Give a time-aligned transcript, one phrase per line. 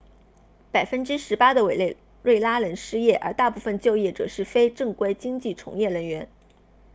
[0.71, 6.27] 百分之十八的委内瑞拉人失业而大部分就业者是非正规经济从业人员